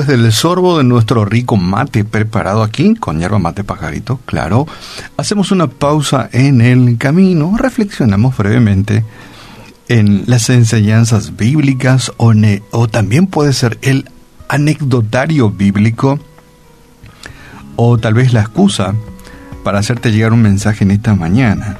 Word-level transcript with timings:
después 0.00 0.08
del 0.08 0.32
sorbo 0.32 0.78
de 0.78 0.82
nuestro 0.82 1.24
rico 1.24 1.56
mate 1.56 2.02
preparado 2.02 2.64
aquí, 2.64 2.96
con 2.96 3.20
hierba 3.20 3.38
mate 3.38 3.62
pajarito, 3.62 4.18
claro, 4.26 4.66
hacemos 5.16 5.52
una 5.52 5.68
pausa 5.68 6.28
en 6.32 6.60
el 6.60 6.98
camino, 6.98 7.54
reflexionamos 7.56 8.36
brevemente 8.36 9.04
en 9.86 10.24
las 10.26 10.50
enseñanzas 10.50 11.36
bíblicas 11.36 12.10
o, 12.16 12.32
o 12.72 12.88
también 12.88 13.28
puede 13.28 13.52
ser 13.52 13.78
el 13.82 14.10
anecdotario 14.48 15.50
bíblico 15.50 16.18
o 17.76 17.96
tal 17.96 18.14
vez 18.14 18.32
la 18.32 18.40
excusa 18.40 18.96
para 19.62 19.78
hacerte 19.78 20.10
llegar 20.10 20.32
un 20.32 20.42
mensaje 20.42 20.82
en 20.82 20.90
esta 20.90 21.14
mañana. 21.14 21.78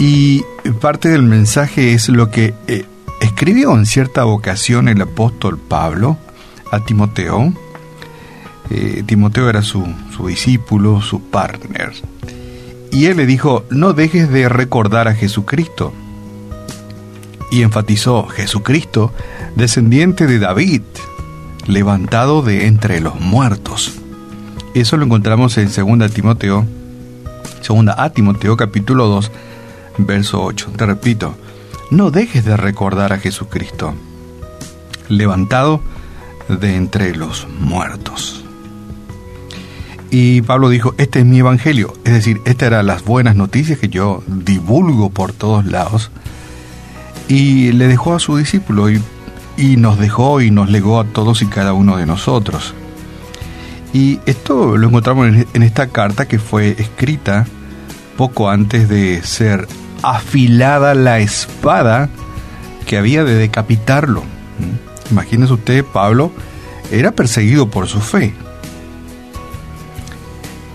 Y 0.00 0.42
parte 0.80 1.10
del 1.10 1.22
mensaje 1.22 1.92
es 1.92 2.08
lo 2.08 2.32
que 2.32 2.54
eh, 2.66 2.86
escribió 3.20 3.72
en 3.76 3.86
cierta 3.86 4.26
ocasión 4.26 4.88
el 4.88 5.00
apóstol 5.00 5.58
Pablo 5.58 6.18
a 6.70 6.80
Timoteo. 6.80 7.52
Eh, 8.70 9.02
Timoteo 9.06 9.48
era 9.48 9.62
su, 9.62 9.86
su 10.14 10.26
discípulo, 10.26 11.00
su 11.00 11.22
partner. 11.22 11.92
Y 12.90 13.06
él 13.06 13.16
le 13.16 13.26
dijo, 13.26 13.64
no 13.70 13.92
dejes 13.92 14.30
de 14.30 14.48
recordar 14.48 15.08
a 15.08 15.14
Jesucristo. 15.14 15.92
Y 17.50 17.62
enfatizó, 17.62 18.26
Jesucristo, 18.26 19.12
descendiente 19.56 20.26
de 20.26 20.38
David, 20.38 20.82
levantado 21.66 22.42
de 22.42 22.66
entre 22.66 23.00
los 23.00 23.20
muertos. 23.20 23.94
Eso 24.74 24.96
lo 24.96 25.04
encontramos 25.04 25.56
en 25.58 25.70
2 25.98 26.10
Timoteo, 26.12 26.64
segunda 27.62 28.02
a 28.02 28.10
Timoteo 28.10 28.56
capítulo 28.56 29.06
2, 29.06 29.30
verso 29.98 30.42
8. 30.42 30.72
Te 30.76 30.86
repito, 30.86 31.34
no 31.90 32.10
dejes 32.10 32.44
de 32.44 32.56
recordar 32.56 33.12
a 33.12 33.18
Jesucristo, 33.18 33.94
levantado 35.08 35.76
de 35.76 35.97
entre 36.48 37.14
los 37.14 37.46
muertos. 37.60 38.44
Y 40.10 40.40
Pablo 40.42 40.70
dijo, 40.70 40.94
este 40.96 41.20
es 41.20 41.26
mi 41.26 41.38
evangelio, 41.38 41.92
es 42.04 42.14
decir, 42.14 42.40
estas 42.46 42.68
eran 42.68 42.86
las 42.86 43.04
buenas 43.04 43.36
noticias 43.36 43.78
que 43.78 43.88
yo 43.88 44.22
divulgo 44.26 45.10
por 45.10 45.32
todos 45.32 45.66
lados. 45.66 46.10
Y 47.28 47.72
le 47.72 47.88
dejó 47.88 48.14
a 48.14 48.20
su 48.20 48.36
discípulo 48.36 48.90
y, 48.90 49.02
y 49.58 49.76
nos 49.76 49.98
dejó 49.98 50.40
y 50.40 50.50
nos 50.50 50.70
legó 50.70 50.98
a 50.98 51.04
todos 51.04 51.42
y 51.42 51.46
cada 51.46 51.74
uno 51.74 51.98
de 51.98 52.06
nosotros. 52.06 52.74
Y 53.92 54.20
esto 54.24 54.76
lo 54.78 54.88
encontramos 54.88 55.28
en 55.28 55.62
esta 55.62 55.88
carta 55.88 56.26
que 56.26 56.38
fue 56.38 56.70
escrita 56.78 57.46
poco 58.16 58.50
antes 58.50 58.88
de 58.88 59.22
ser 59.22 59.68
afilada 60.02 60.94
la 60.94 61.20
espada 61.20 62.08
que 62.86 62.96
había 62.96 63.24
de 63.24 63.34
decapitarlo. 63.34 64.22
¿Mm? 65.08 65.12
Imagínese 65.12 65.52
usted, 65.52 65.84
Pablo 65.84 66.32
era 66.90 67.12
perseguido 67.12 67.68
por 67.68 67.88
su 67.88 68.00
fe. 68.00 68.34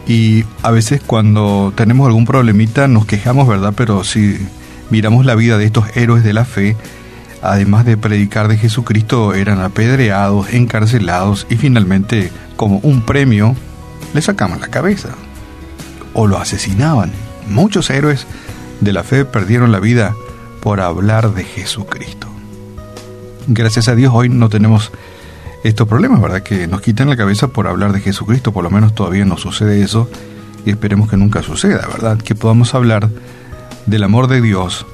Y 0.05 0.43
a 0.61 0.71
veces 0.71 1.01
cuando 1.05 1.73
tenemos 1.75 2.07
algún 2.07 2.25
problemita 2.25 2.87
nos 2.87 3.05
quejamos, 3.05 3.47
¿verdad? 3.47 3.73
Pero 3.75 4.03
si 4.03 4.37
miramos 4.89 5.25
la 5.25 5.35
vida 5.35 5.57
de 5.57 5.65
estos 5.65 5.85
héroes 5.95 6.23
de 6.23 6.33
la 6.33 6.45
fe, 6.45 6.75
además 7.41 7.85
de 7.85 7.97
predicar 7.97 8.47
de 8.47 8.57
Jesucristo, 8.57 9.33
eran 9.33 9.61
apedreados, 9.61 10.53
encarcelados 10.53 11.47
y 11.49 11.55
finalmente, 11.55 12.31
como 12.57 12.79
un 12.79 13.05
premio, 13.05 13.55
le 14.13 14.21
sacaban 14.21 14.59
la 14.59 14.67
cabeza 14.67 15.09
o 16.13 16.27
lo 16.27 16.37
asesinaban. 16.37 17.11
Muchos 17.49 17.89
héroes 17.89 18.27
de 18.81 18.93
la 18.93 19.03
fe 19.03 19.25
perdieron 19.25 19.71
la 19.71 19.79
vida 19.79 20.15
por 20.61 20.81
hablar 20.81 21.33
de 21.33 21.43
Jesucristo. 21.43 22.32
Gracias 23.47 23.89
a 23.89 23.95
Dios 23.95 24.13
hoy 24.15 24.29
no 24.29 24.47
tenemos 24.47 24.91
estos 25.63 25.87
problemas, 25.87 26.21
¿verdad? 26.21 26.43
Que 26.43 26.65
nos 26.67 26.81
quitan 26.81 27.09
la 27.09 27.17
cabeza 27.17 27.49
por 27.49 27.67
hablar 27.67 27.91
de 27.91 27.99
Jesucristo, 27.99 28.53
por 28.53 28.63
lo 28.63 28.69
menos 28.69 28.95
todavía 28.95 29.25
no 29.25 29.37
sucede 29.37 29.81
eso 29.81 30.09
y 30.65 30.69
esperemos 30.69 31.09
que 31.09 31.17
nunca 31.17 31.43
suceda, 31.43 31.87
¿verdad? 31.87 32.17
Que 32.17 32.35
podamos 32.35 32.73
hablar 32.73 33.09
del 33.85 34.03
amor 34.03 34.27
de 34.27 34.41
Dios 34.41 34.85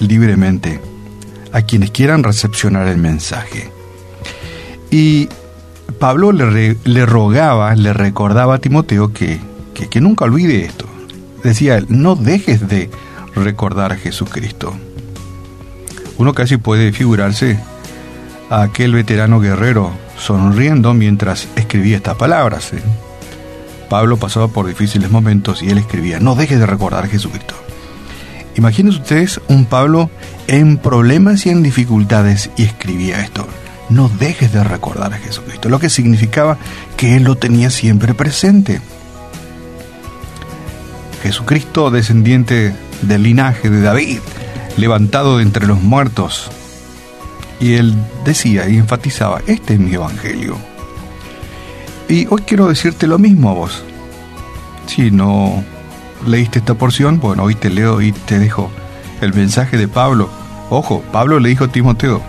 libremente 0.00 0.80
a 1.52 1.62
quienes 1.62 1.92
quieran 1.92 2.24
recepcionar 2.24 2.88
el 2.88 2.98
mensaje. 2.98 3.70
Y 4.90 5.28
Pablo 6.00 6.32
le, 6.32 7.06
rogaba, 7.06 7.74
le 7.76 7.92
recordaba 7.92 8.56
a 8.56 8.58
Timoteo 8.58 9.12
que, 9.12 9.40
que, 9.74 9.88
que 9.88 10.00
nunca 10.00 10.24
olvide 10.24 10.64
esto. 10.64 10.86
Decía 11.44 11.80
no 11.88 12.16
dejes 12.16 12.68
de 12.68 12.90
recordar 13.36 13.92
a 13.92 13.96
Jesucristo. 13.96 14.74
Uno 16.18 16.34
casi 16.34 16.56
puede 16.56 16.92
figurarse 16.92 17.60
aquel 18.50 18.92
veterano 18.92 19.40
guerrero 19.40 19.92
sonriendo 20.18 20.94
mientras 20.94 21.48
escribía 21.56 21.96
estas 21.96 22.16
palabras. 22.16 22.72
¿eh? 22.72 22.82
Pablo 23.88 24.16
pasaba 24.16 24.48
por 24.48 24.66
difíciles 24.66 25.10
momentos 25.10 25.62
y 25.62 25.70
él 25.70 25.78
escribía, 25.78 26.20
no 26.20 26.34
dejes 26.34 26.58
de 26.58 26.66
recordar 26.66 27.04
a 27.04 27.08
Jesucristo. 27.08 27.54
Imagínense 28.56 29.00
ustedes 29.00 29.40
un 29.48 29.66
Pablo 29.66 30.10
en 30.46 30.78
problemas 30.78 31.44
y 31.46 31.50
en 31.50 31.62
dificultades 31.62 32.50
y 32.56 32.62
escribía 32.62 33.20
esto, 33.20 33.46
no 33.90 34.08
dejes 34.08 34.52
de 34.52 34.64
recordar 34.64 35.12
a 35.12 35.18
Jesucristo, 35.18 35.68
lo 35.68 35.78
que 35.78 35.90
significaba 35.90 36.56
que 36.96 37.16
él 37.16 37.24
lo 37.24 37.36
tenía 37.36 37.70
siempre 37.70 38.14
presente. 38.14 38.80
Jesucristo, 41.22 41.90
descendiente 41.90 42.74
del 43.02 43.24
linaje 43.24 43.68
de 43.68 43.82
David, 43.82 44.20
levantado 44.76 45.38
de 45.38 45.42
entre 45.42 45.66
los 45.66 45.82
muertos. 45.82 46.50
Y 47.60 47.74
él 47.74 47.94
decía 48.24 48.68
y 48.68 48.76
enfatizaba, 48.76 49.40
este 49.46 49.74
es 49.74 49.80
mi 49.80 49.94
evangelio. 49.94 50.56
Y 52.08 52.26
hoy 52.30 52.42
quiero 52.42 52.68
decirte 52.68 53.06
lo 53.06 53.18
mismo 53.18 53.50
a 53.50 53.54
vos. 53.54 53.82
Si 54.86 55.10
no 55.10 55.64
leíste 56.26 56.60
esta 56.60 56.74
porción, 56.74 57.18
bueno, 57.18 57.44
hoy 57.44 57.54
te 57.54 57.70
leo 57.70 58.00
y 58.00 58.12
te 58.12 58.38
dejo 58.38 58.70
el 59.20 59.34
mensaje 59.34 59.76
de 59.76 59.88
Pablo. 59.88 60.28
Ojo, 60.70 61.02
Pablo 61.12 61.40
le 61.40 61.48
dijo 61.48 61.64
a 61.64 61.68
Timoteo, 61.68 62.22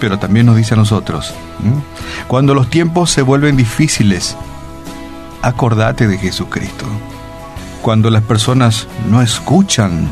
pero 0.00 0.18
también 0.18 0.46
nos 0.46 0.56
dice 0.56 0.74
a 0.74 0.76
nosotros, 0.76 1.34
cuando 2.28 2.54
los 2.54 2.68
tiempos 2.68 3.10
se 3.10 3.22
vuelven 3.22 3.56
difíciles, 3.56 4.36
acordate 5.42 6.06
de 6.06 6.18
Jesucristo. 6.18 6.86
Cuando 7.82 8.10
las 8.10 8.22
personas 8.22 8.88
no 9.10 9.22
escuchan 9.22 10.10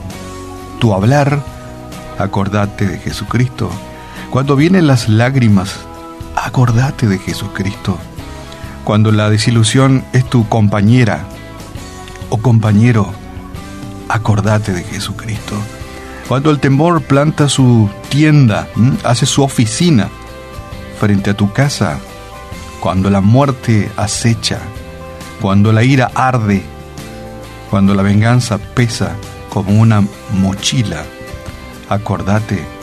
tu 0.78 0.93
hablar, 0.93 1.43
acordate 2.19 2.87
de 2.87 2.99
Jesucristo. 2.99 3.70
Cuando 4.32 4.56
vienen 4.56 4.87
las 4.87 5.10
lágrimas, 5.10 5.81
acordate 6.37 7.06
de 7.06 7.19
Jesucristo. 7.19 7.98
Cuando 8.82 9.12
la 9.12 9.28
desilusión 9.28 10.06
es 10.15 10.25
tu 10.25 10.48
compañera 10.48 11.26
o 12.31 12.38
compañero, 12.38 13.12
acordate 14.09 14.72
de 14.72 14.84
Jesucristo. 14.84 15.54
Cuando 16.28 16.50
el 16.50 16.60
temor 16.60 17.03
planta 17.03 17.50
su 17.50 17.91
tienda, 18.09 18.69
hace 19.04 19.26
su 19.26 19.43
oficina 19.43 20.09
frente 20.99 21.28
a 21.28 21.37
tu 21.37 21.53
casa, 21.53 22.00
cuando 22.81 23.10
la 23.10 23.20
muerte 23.20 23.93
acecha, 23.99 24.60
cuando 25.43 25.75
la 25.75 25.84
ira 25.84 26.10
arde, 26.14 26.62
cuando 27.69 27.94
la 27.94 28.03
venganza 28.03 28.56
pesa 28.56 29.14
como 29.50 29.78
una 29.78 30.03
mochila, 30.32 31.04
acordate 31.91 32.81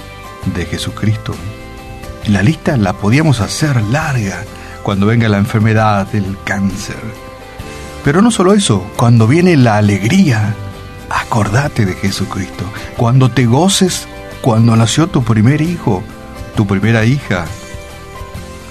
de 0.53 0.65
Jesucristo. 0.65 1.33
La 2.27 2.43
lista 2.43 2.77
la 2.77 2.93
podíamos 2.93 3.39
hacer 3.39 3.81
larga 3.83 4.43
cuando 4.83 5.05
venga 5.05 5.29
la 5.29 5.37
enfermedad 5.37 6.07
del 6.07 6.37
cáncer. 6.43 6.97
Pero 8.03 8.21
no 8.21 8.31
solo 8.31 8.53
eso, 8.53 8.85
cuando 8.97 9.27
viene 9.27 9.57
la 9.57 9.77
alegría, 9.77 10.53
acordate 11.09 11.85
de 11.85 11.93
Jesucristo. 11.93 12.65
Cuando 12.97 13.29
te 13.29 13.45
goces, 13.45 14.07
cuando 14.41 14.75
nació 14.75 15.07
tu 15.07 15.23
primer 15.23 15.61
hijo, 15.61 16.03
tu 16.55 16.65
primera 16.65 17.05
hija, 17.05 17.45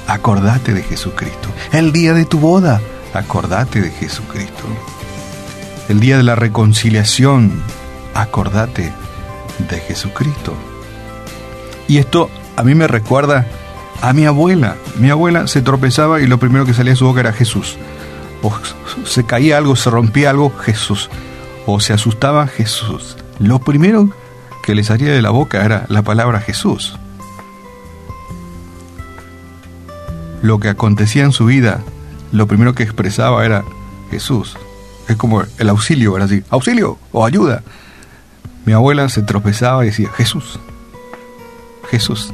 acordate 0.06 0.72
de 0.72 0.82
Jesucristo. 0.82 1.48
El 1.72 1.92
día 1.92 2.14
de 2.14 2.24
tu 2.24 2.38
boda, 2.38 2.81
acordate 3.14 3.81
de 3.81 3.90
Jesucristo 3.90 4.64
el 5.88 6.00
día 6.00 6.19
de 6.19 6.22
la 6.22 6.34
reconciliación, 6.34 7.50
acordate 8.14 8.92
de 9.70 9.81
Jesucristo. 9.81 10.54
Y 11.88 11.96
esto 11.96 12.31
a 12.56 12.62
mí 12.62 12.75
me 12.75 12.87
recuerda 12.87 13.46
a 14.02 14.12
mi 14.12 14.26
abuela. 14.26 14.76
Mi 14.99 15.11
abuela 15.11 15.49
se 15.49 15.62
tropezaba 15.62 16.20
y 16.20 16.26
lo 16.26 16.38
primero 16.38 16.64
que 16.64 16.75
salía 16.75 16.93
de 16.93 16.96
su 16.96 17.06
boca 17.06 17.20
era 17.20 17.32
Jesús. 17.32 17.76
O 18.43 18.52
se 19.05 19.25
caía 19.25 19.58
algo, 19.58 19.75
se 19.75 19.90
rompía 19.90 20.31
algo, 20.31 20.52
Jesús. 20.61 21.11
O 21.67 21.81
se 21.81 21.94
asustaba, 21.94 22.46
Jesús. 22.46 23.17
Lo 23.38 23.58
primero 23.58 24.11
que 24.62 24.75
le 24.75 24.85
salía 24.85 25.12
de 25.12 25.23
la 25.23 25.31
boca 25.31 25.64
era 25.64 25.87
la 25.88 26.02
palabra 26.02 26.40
Jesús. 26.40 26.99
Lo 30.43 30.61
que 30.61 30.69
acontecía 30.69 31.25
en 31.25 31.32
su 31.32 31.46
vida, 31.46 31.81
lo 32.32 32.46
primero 32.46 32.75
que 32.75 32.82
expresaba 32.82 33.44
era 33.44 33.64
Jesús. 34.11 34.56
Es 35.08 35.17
como 35.17 35.43
el 35.56 35.69
auxilio, 35.70 36.17
era 36.17 36.26
así, 36.26 36.44
auxilio 36.50 36.99
o 37.12 37.25
ayuda. 37.25 37.62
Mi 38.67 38.75
abuela 38.75 39.08
se 39.08 39.23
tropezaba 39.23 39.84
y 39.84 39.88
decía, 39.88 40.11
Jesús, 40.11 40.61
Jesús. 41.90 42.32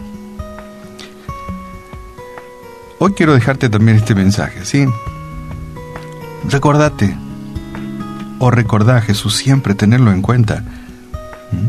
Hoy 2.99 3.13
quiero 3.13 3.35
dejarte 3.35 3.69
también 3.69 3.99
este 3.99 4.15
mensaje, 4.15 4.65
¿sí? 4.65 4.87
Recordate, 6.49 7.17
o 8.39 8.51
recordá 8.51 8.97
a 8.97 9.01
Jesús 9.01 9.37
siempre, 9.37 9.75
tenerlo 9.75 10.13
en 10.13 10.23
cuenta. 10.23 10.65
¿Mm? 11.53 11.69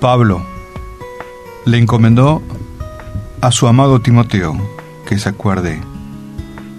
Pablo 0.00 0.44
le 1.64 1.78
encomendó 1.78 2.42
a 3.40 3.50
su 3.50 3.66
amado 3.68 4.00
Timoteo 4.00 4.56
que 5.06 5.18
se 5.18 5.28
acuerde 5.28 5.80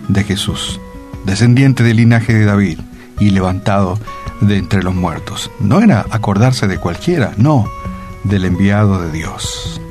de 0.08 0.24
Jesús, 0.24 0.80
descendiente 1.26 1.84
del 1.84 1.98
linaje 1.98 2.34
de 2.34 2.46
David 2.46 2.80
y 3.20 3.30
levantado 3.32 4.00
de 4.42 4.58
entre 4.58 4.84
los 4.84 4.96
muertos. 4.96 5.52
No 5.60 5.82
era 5.82 6.06
acordarse 6.12 6.68
de 6.68 6.78
cualquiera, 6.78 7.34
no, 7.38 7.70
del 8.24 8.46
enviado 8.46 9.02
de 9.02 9.12
Dios. 9.12 9.82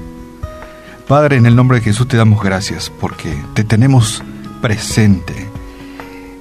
Padre, 1.09 1.37
en 1.37 1.47
el 1.47 1.57
nombre 1.57 1.79
de 1.79 1.85
Jesús 1.85 2.09
te 2.09 2.17
damos 2.17 2.43
gracias 2.43 2.91
porque 3.01 3.37
te 3.55 3.65
tenemos 3.65 4.23
presente. 4.63 5.35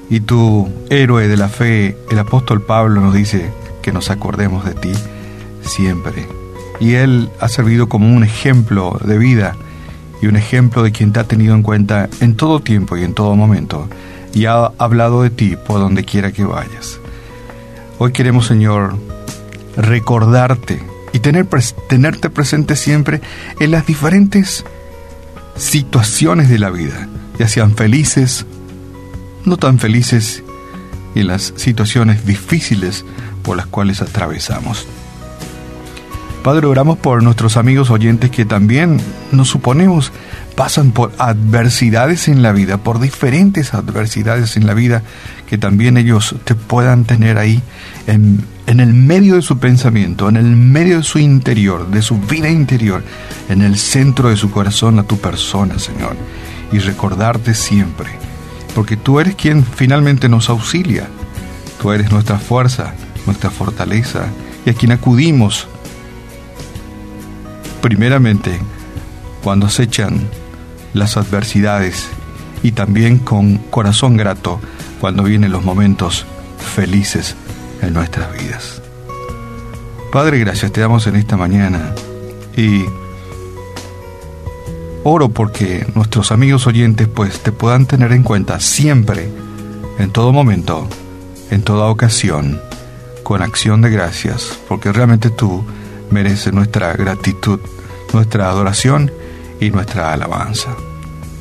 Y 0.09 0.21
tu 0.21 0.69
héroe 0.89 1.27
de 1.27 1.37
la 1.37 1.49
fe, 1.49 1.97
el 2.11 2.19
apóstol 2.19 2.61
Pablo, 2.61 3.01
nos 3.01 3.13
dice 3.13 3.51
que 3.81 3.91
nos 3.91 4.09
acordemos 4.09 4.63
de 4.65 4.73
ti 4.73 4.93
siempre. 5.61 6.27
Y 6.79 6.93
él 6.93 7.29
ha 7.39 7.49
servido 7.49 7.89
como 7.89 8.13
un 8.13 8.23
ejemplo 8.23 8.99
de 9.03 9.17
vida 9.17 9.55
y 10.21 10.27
un 10.27 10.35
ejemplo 10.35 10.83
de 10.83 10.91
quien 10.91 11.11
te 11.11 11.19
ha 11.19 11.25
tenido 11.25 11.55
en 11.55 11.63
cuenta 11.63 12.09
en 12.21 12.35
todo 12.35 12.61
tiempo 12.61 12.95
y 12.95 13.03
en 13.03 13.13
todo 13.13 13.35
momento. 13.35 13.89
Y 14.33 14.45
ha 14.45 14.71
hablado 14.77 15.21
de 15.21 15.29
ti 15.29 15.55
por 15.55 15.79
donde 15.79 16.03
quiera 16.03 16.31
que 16.31 16.43
vayas. 16.43 16.99
Hoy 17.99 18.11
queremos, 18.11 18.47
Señor, 18.47 18.97
recordarte 19.77 20.81
y 21.13 21.19
tener, 21.19 21.47
tenerte 21.87 22.29
presente 22.29 22.75
siempre 22.75 23.21
en 23.59 23.71
las 23.71 23.85
diferentes 23.85 24.65
situaciones 25.55 26.49
de 26.49 26.59
la 26.59 26.69
vida, 26.69 27.07
ya 27.37 27.47
sean 27.47 27.75
felices, 27.75 28.45
no 29.45 29.57
tan 29.57 29.79
felices, 29.79 30.43
y 31.15 31.21
en 31.21 31.27
las 31.27 31.53
situaciones 31.55 32.25
difíciles 32.25 33.05
por 33.43 33.57
las 33.57 33.67
cuales 33.67 34.01
atravesamos. 34.01 34.87
Padre, 36.43 36.67
oramos 36.67 36.97
por 36.97 37.23
nuestros 37.23 37.55
amigos 37.55 37.89
oyentes 37.89 38.29
que 38.29 38.45
también 38.45 38.99
nos 39.31 39.47
suponemos 39.47 40.11
pasan 40.55 40.91
por 40.91 41.11
adversidades 41.17 42.27
en 42.27 42.41
la 42.41 42.51
vida, 42.51 42.77
por 42.77 42.99
diferentes 42.99 43.73
adversidades 43.73 44.55
en 44.57 44.67
la 44.67 44.73
vida, 44.73 45.01
que 45.47 45.57
también 45.57 45.97
ellos 45.97 46.35
te 46.43 46.55
puedan 46.55 47.05
tener 47.05 47.37
ahí 47.37 47.61
en, 48.07 48.45
en 48.67 48.79
el 48.79 48.93
medio 48.93 49.35
de 49.35 49.41
su 49.41 49.57
pensamiento, 49.57 50.29
en 50.29 50.37
el 50.37 50.55
medio 50.55 50.97
de 50.97 51.03
su 51.03 51.19
interior, 51.19 51.89
de 51.89 52.01
su 52.01 52.19
vida 52.19 52.49
interior, 52.49 53.03
en 53.49 53.61
el 53.61 53.77
centro 53.77 54.29
de 54.29 54.37
su 54.37 54.51
corazón 54.51 54.99
a 54.99 55.03
tu 55.03 55.17
persona, 55.17 55.79
Señor, 55.79 56.15
y 56.71 56.79
recordarte 56.79 57.53
siempre, 57.53 58.09
porque 58.75 58.97
tú 58.97 59.19
eres 59.19 59.35
quien 59.35 59.65
finalmente 59.65 60.29
nos 60.29 60.49
auxilia, 60.49 61.07
tú 61.81 61.91
eres 61.91 62.11
nuestra 62.11 62.37
fuerza, 62.37 62.93
nuestra 63.25 63.49
fortaleza, 63.49 64.27
y 64.65 64.69
a 64.69 64.73
quien 64.73 64.91
acudimos 64.91 65.67
primeramente 67.81 68.59
cuando 69.43 69.65
acechan 69.65 70.21
las 70.93 71.17
adversidades 71.17 72.07
y 72.61 72.71
también 72.71 73.19
con 73.19 73.57
corazón 73.57 74.17
grato 74.17 74.59
cuando 74.99 75.23
vienen 75.23 75.51
los 75.51 75.63
momentos 75.63 76.25
felices 76.75 77.35
en 77.81 77.93
nuestras 77.93 78.31
vidas. 78.33 78.81
Padre, 80.11 80.39
gracias 80.39 80.71
te 80.71 80.81
damos 80.81 81.07
en 81.07 81.15
esta 81.15 81.37
mañana 81.37 81.93
y 82.55 82.85
oro 85.03 85.29
porque 85.29 85.85
nuestros 85.95 86.31
amigos 86.31 86.67
oyentes 86.67 87.07
pues 87.07 87.39
te 87.41 87.51
puedan 87.51 87.85
tener 87.85 88.11
en 88.13 88.23
cuenta 88.23 88.59
siempre, 88.59 89.29
en 89.99 90.11
todo 90.11 90.31
momento, 90.31 90.87
en 91.49 91.63
toda 91.63 91.87
ocasión, 91.87 92.61
con 93.23 93.41
acción 93.41 93.81
de 93.81 93.89
gracias, 93.89 94.57
porque 94.67 94.91
realmente 94.91 95.29
tú 95.29 95.65
mereces 96.11 96.53
nuestra 96.53 96.93
gratitud, 96.93 97.59
nuestra 98.13 98.49
adoración 98.49 99.11
y 99.63 99.71
nuestra 99.71 100.13
alabanza. 100.13 100.75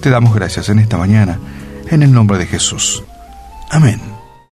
Te 0.00 0.10
damos 0.10 0.34
gracias 0.34 0.68
en 0.68 0.78
esta 0.78 0.96
mañana, 0.96 1.38
en 1.88 2.02
el 2.02 2.12
nombre 2.12 2.38
de 2.38 2.46
Jesús. 2.46 3.02
Amén. 3.70 4.11